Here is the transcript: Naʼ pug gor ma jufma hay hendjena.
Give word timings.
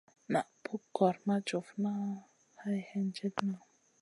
Naʼ 0.31 0.49
pug 0.63 0.81
gor 0.95 1.15
ma 1.27 1.35
jufma 1.47 1.91
hay 2.59 2.79
hendjena. 2.89 3.57